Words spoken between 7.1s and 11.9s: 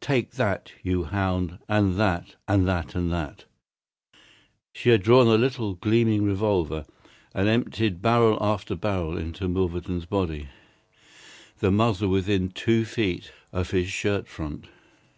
and emptied barrel after barrel into Milverton's body, the